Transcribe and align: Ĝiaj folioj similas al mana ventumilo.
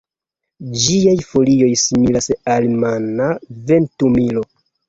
Ĝiaj 0.85 1.13
folioj 1.33 1.69
similas 1.83 2.31
al 2.57 2.67
mana 2.87 3.31
ventumilo. 3.71 4.49